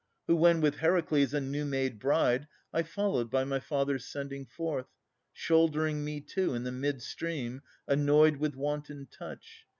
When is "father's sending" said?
3.59-4.47